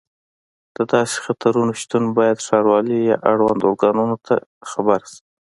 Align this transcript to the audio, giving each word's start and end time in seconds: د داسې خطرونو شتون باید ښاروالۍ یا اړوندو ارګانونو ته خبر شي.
د 0.75 0.77
داسې 0.93 1.17
خطرونو 1.25 1.73
شتون 1.81 2.03
باید 2.17 2.43
ښاروالۍ 2.45 2.99
یا 3.09 3.17
اړوندو 3.31 3.63
ارګانونو 3.69 4.15
ته 4.27 4.35
خبر 4.71 4.99
شي. 5.11 5.21